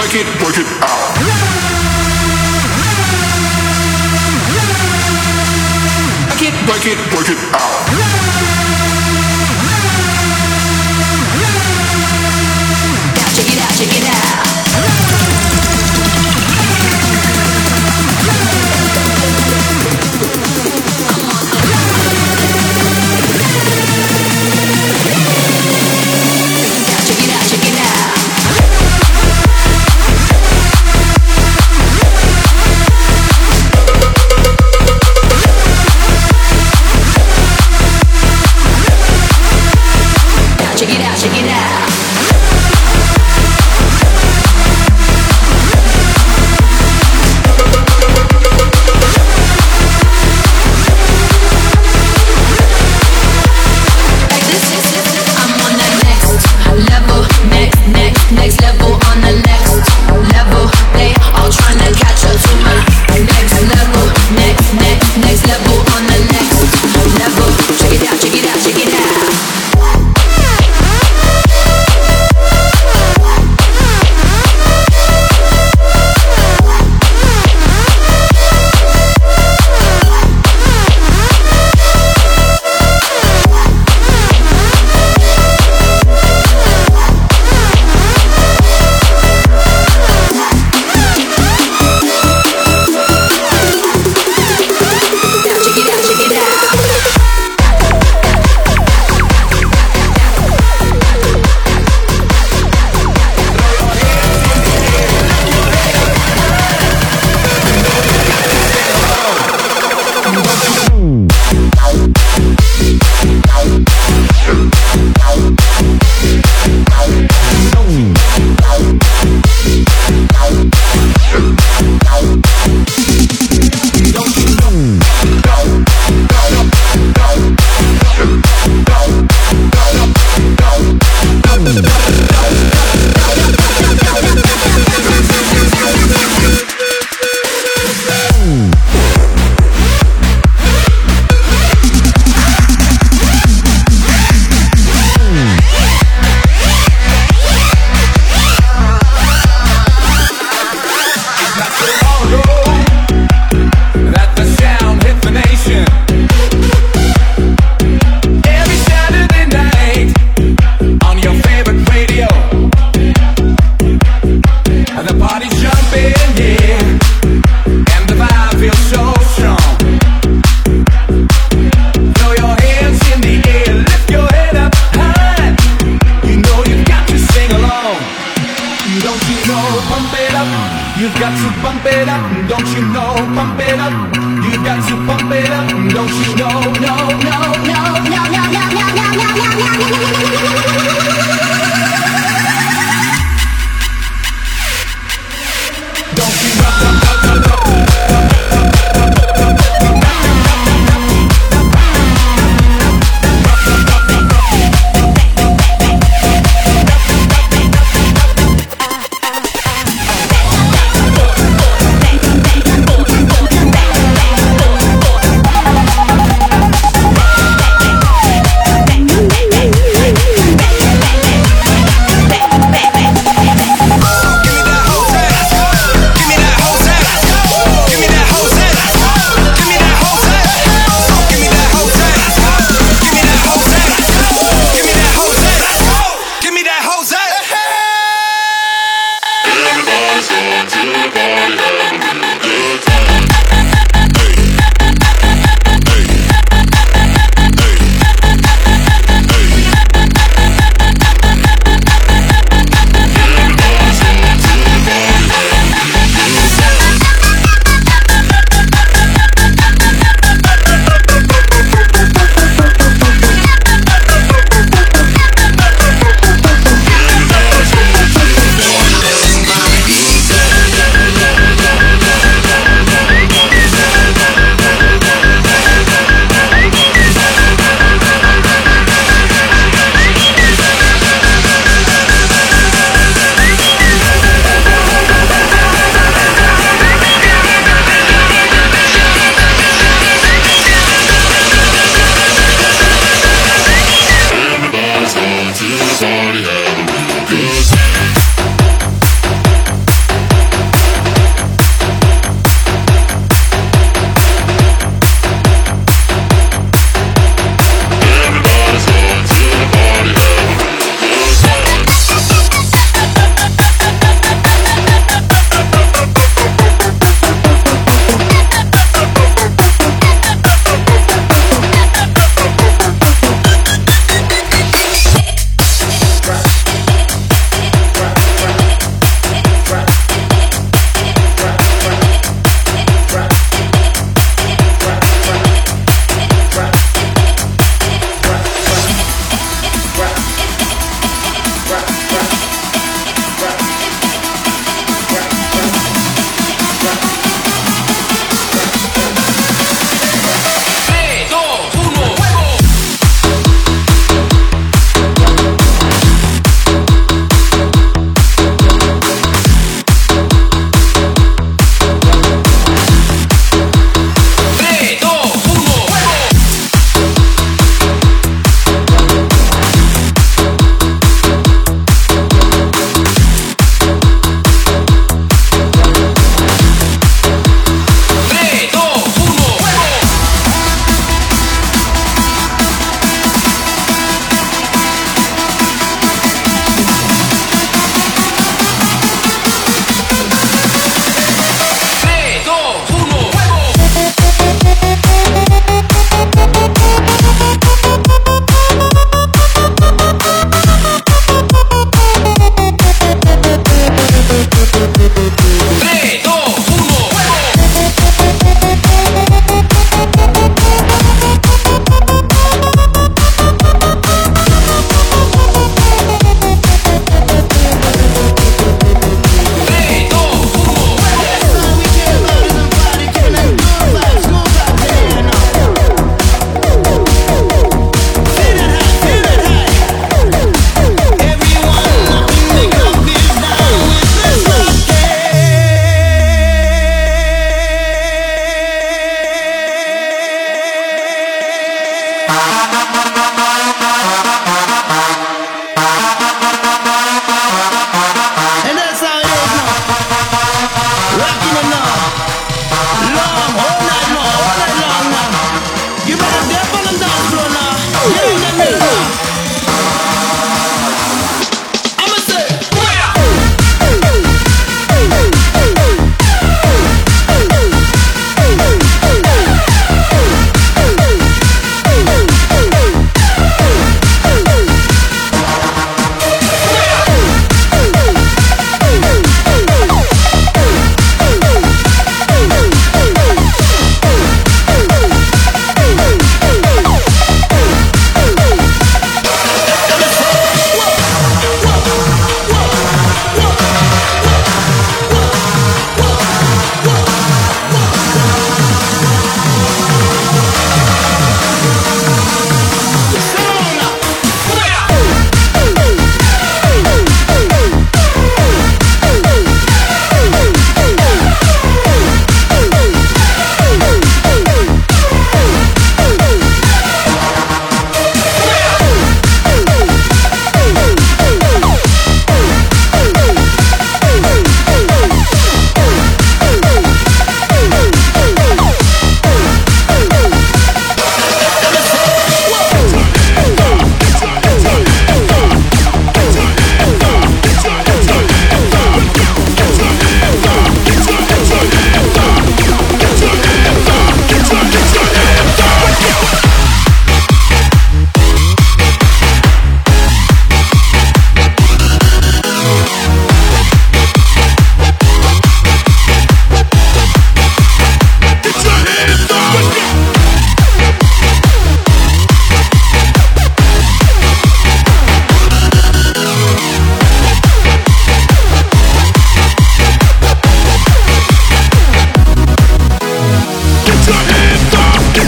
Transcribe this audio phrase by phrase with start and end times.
[0.00, 1.12] break it, break it out.
[6.30, 7.70] Break it, work it, work it out.
[13.34, 14.09] Check it out, check it out.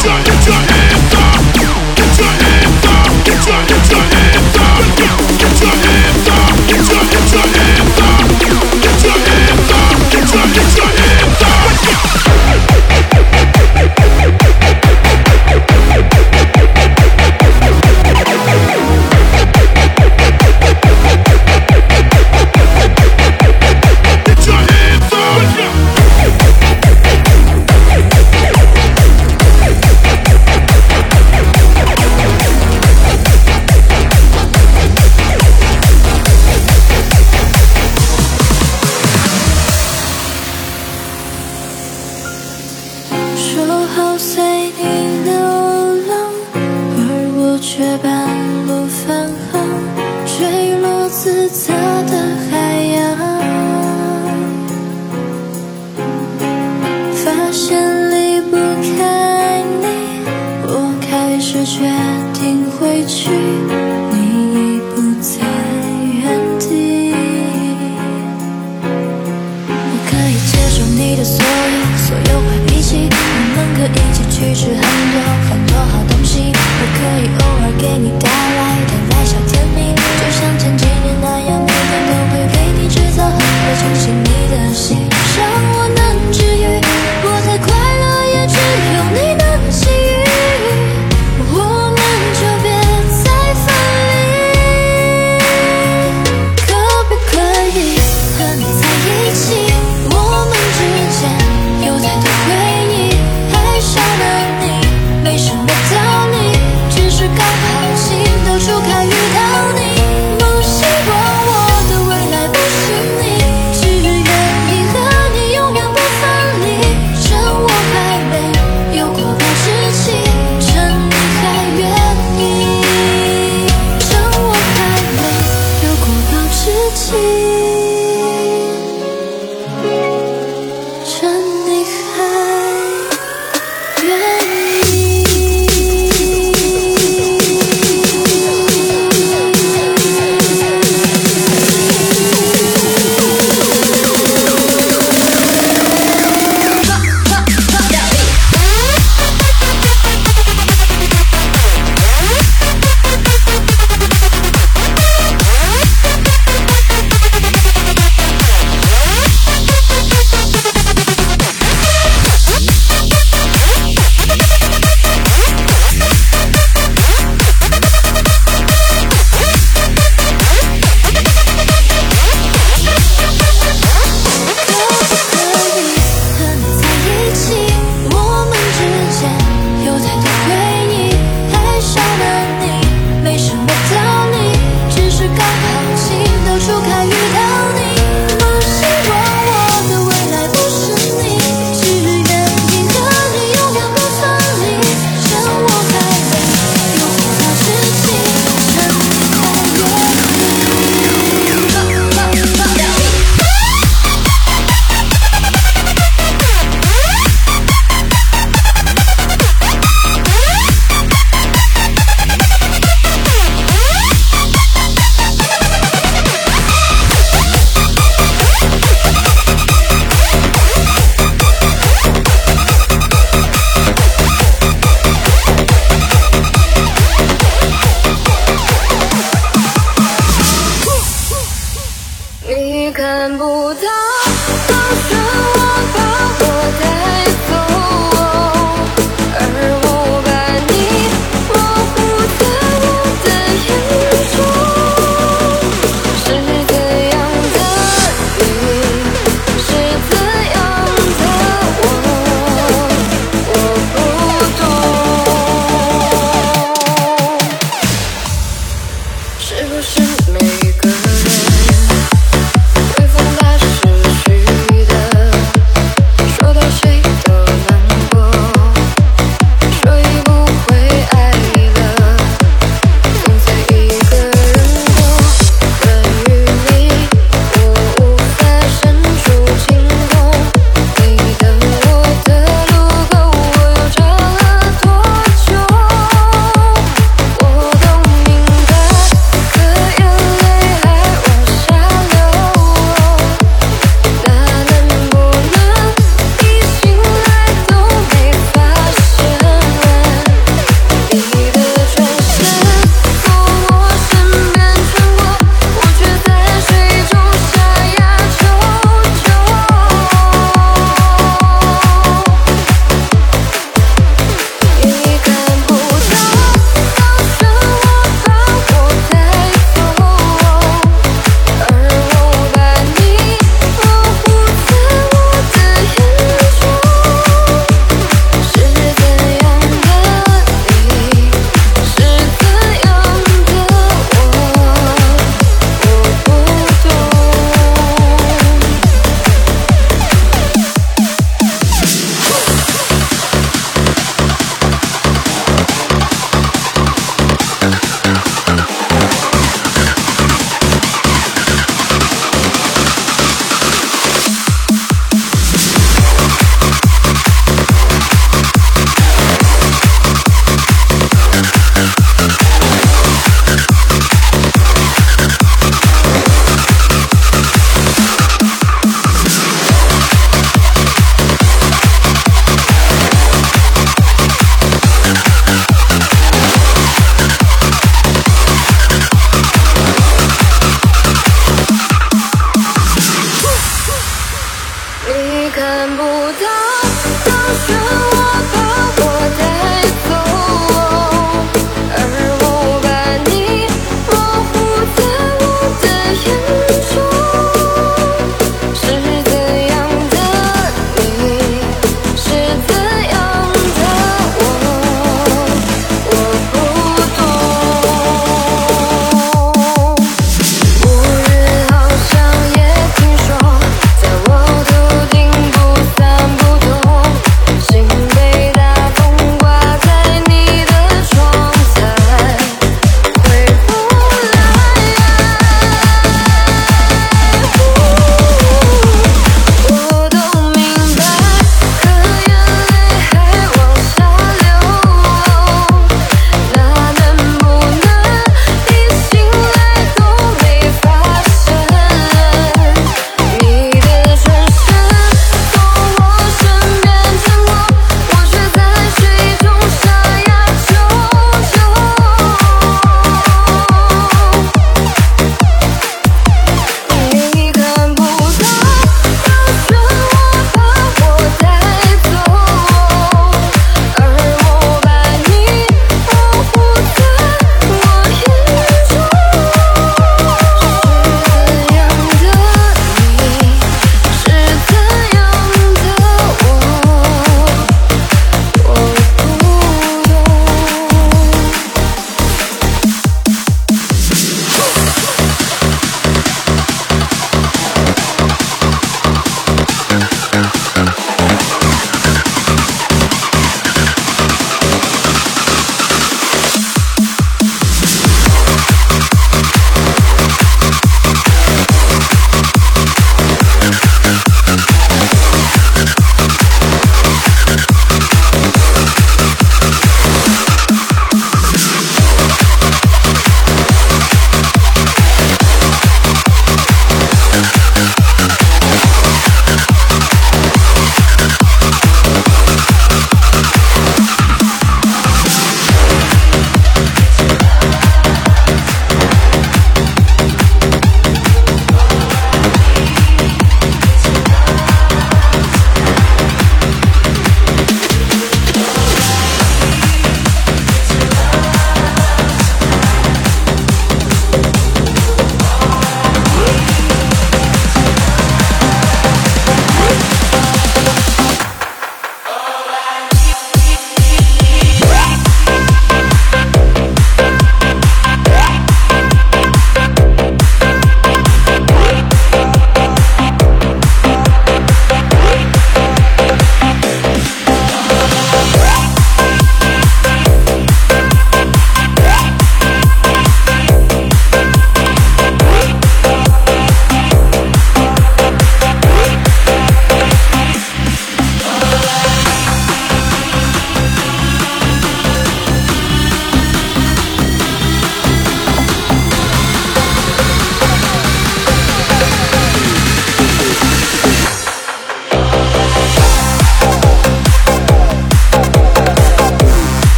[0.00, 0.77] John, John, John.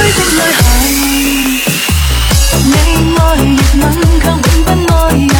[0.00, 0.64] 岖的女孩。
[2.64, 2.72] 你
[3.16, 3.84] 爱热吻，
[4.20, 5.30] 却永不爱人，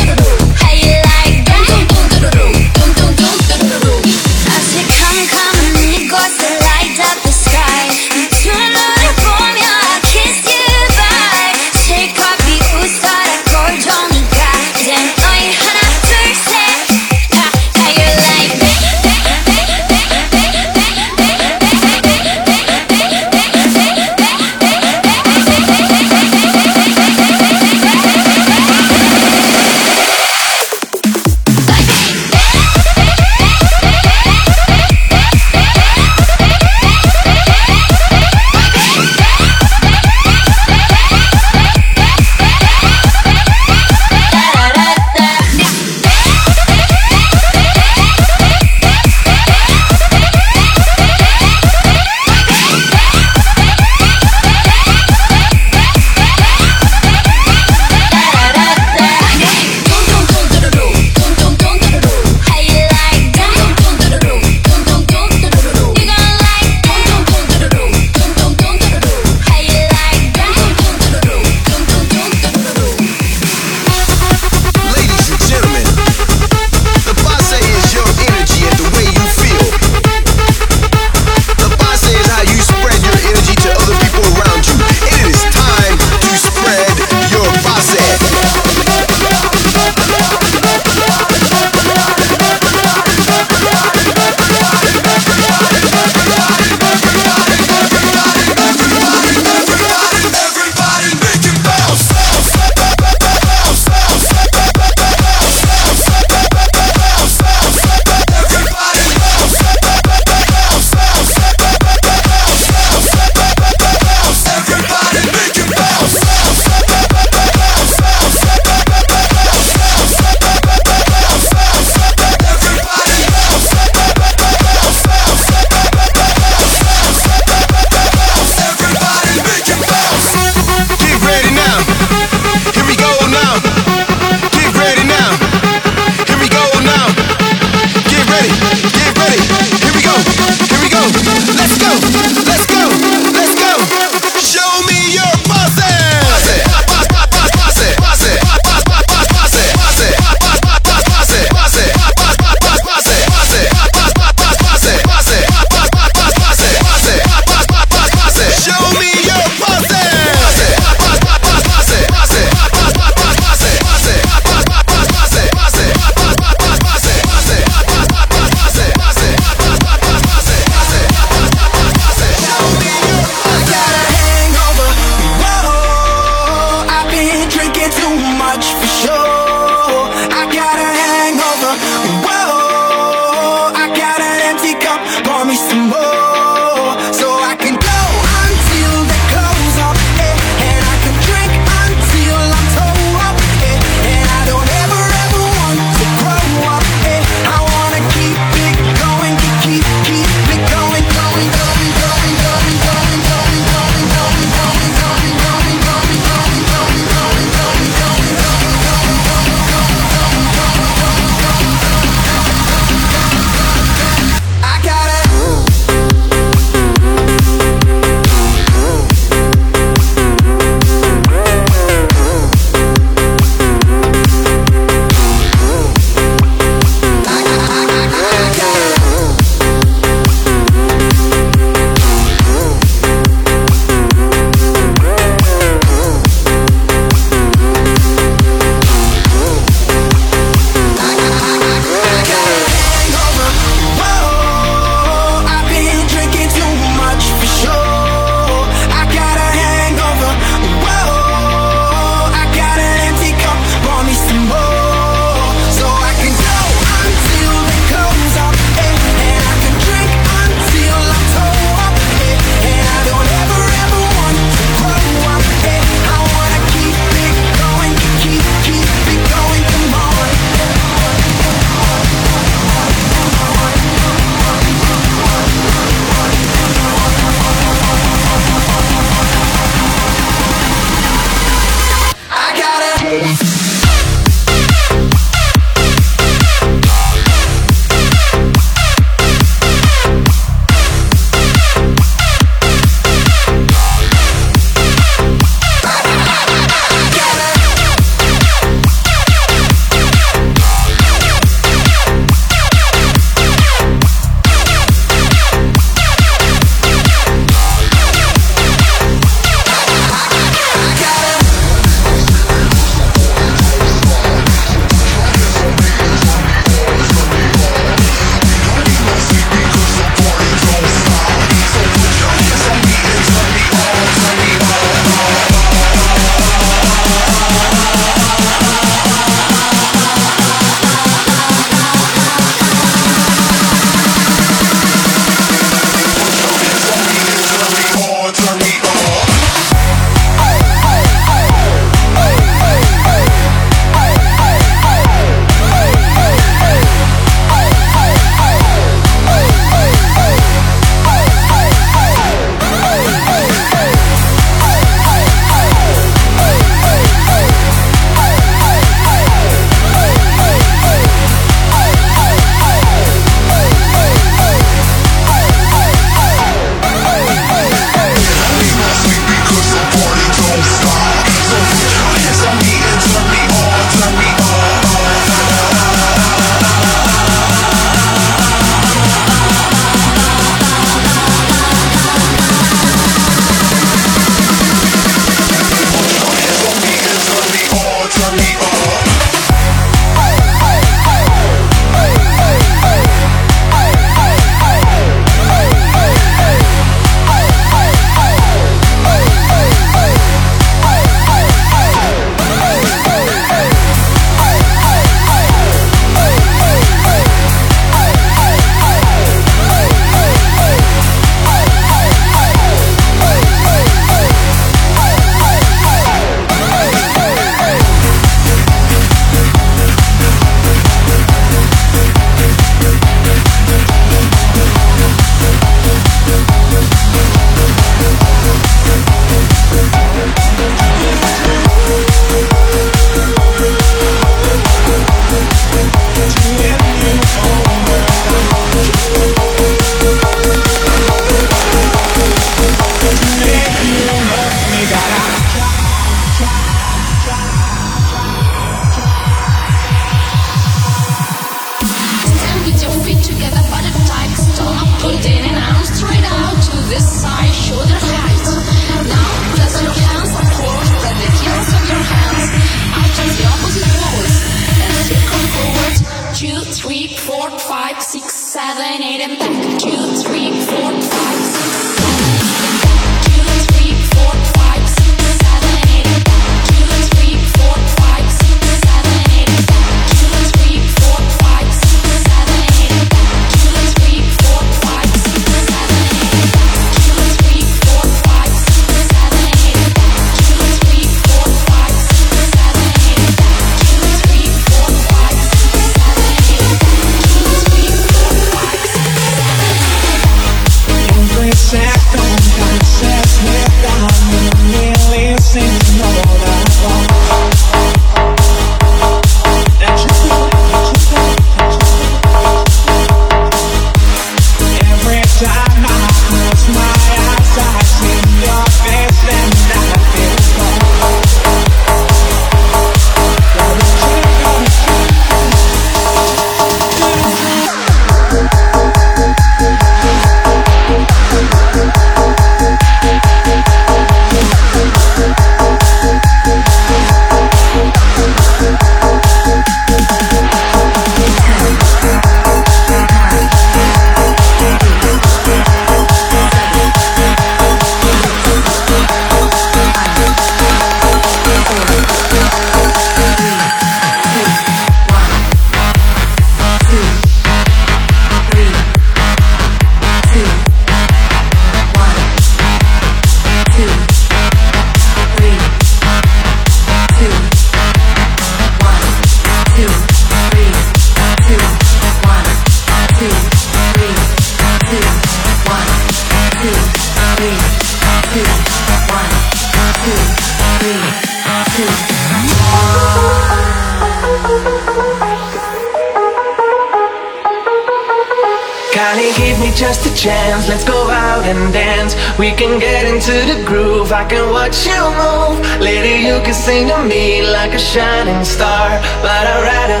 [592.38, 595.58] We can get into the groove, I can watch you move.
[595.80, 598.90] Later, you can sing to me like a shining star.
[599.22, 600.00] But I'd rather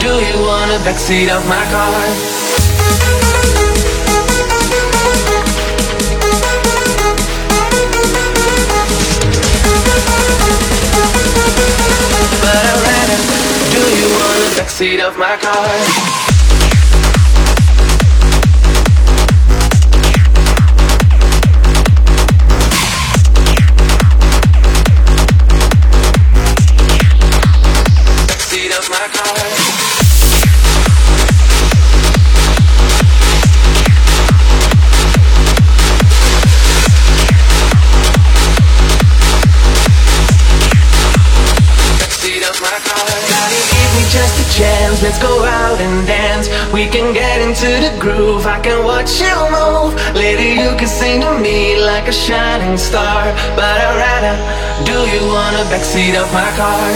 [0.00, 2.46] do you on the backseat of my car.
[14.58, 16.35] backseat of my car
[47.56, 48.44] into the groove.
[48.46, 49.94] I can watch you move.
[50.14, 53.24] Lady, you can sing to me like a shining star.
[53.56, 54.36] But I'd rather
[54.84, 56.92] do you on the backseat of my car.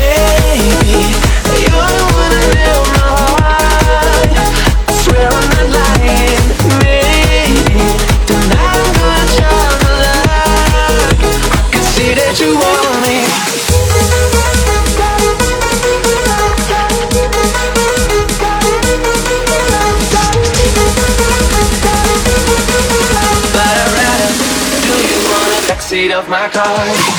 [0.00, 1.12] Baby,
[1.60, 1.97] you're
[26.28, 27.17] my car.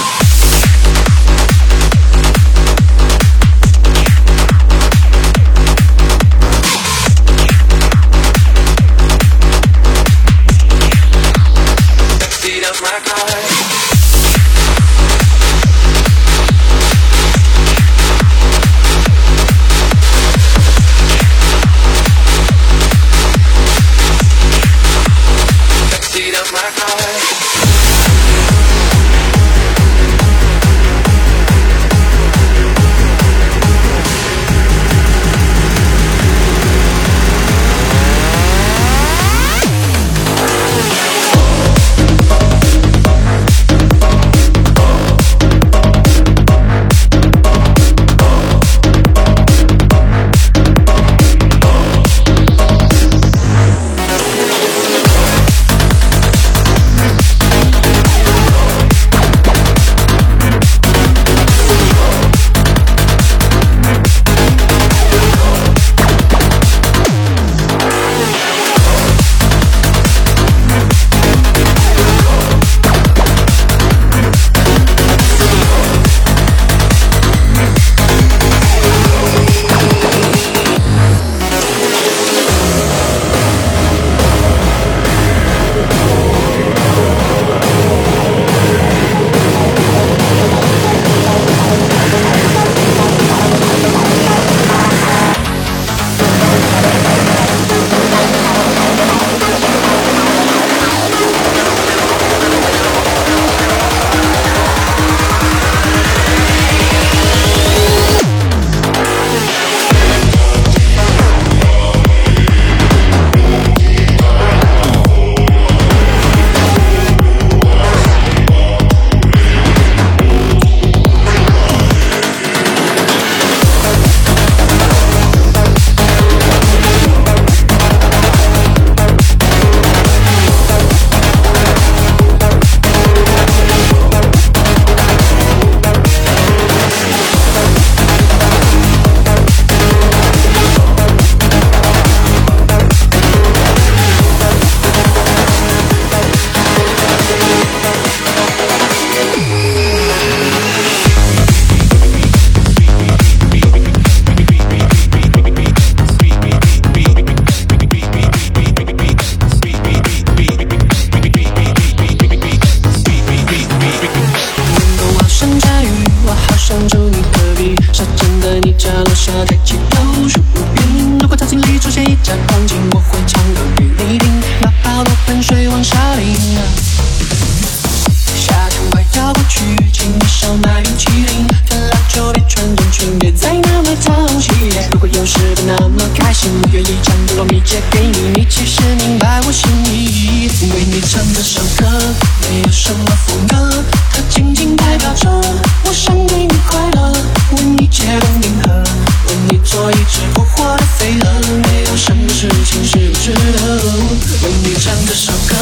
[204.44, 205.56] 为你唱这首歌，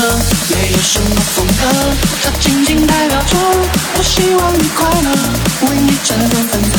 [0.49, 1.61] 没有什么风格，
[2.21, 3.35] 它仅仅代表着
[3.97, 5.09] 我希望你快乐。
[5.67, 6.77] 为你辗转反侧，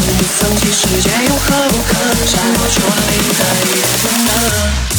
[0.00, 1.92] 为你放弃世界，有何不可？
[2.24, 3.82] 想要说了，你可以
[4.90, 4.95] 的。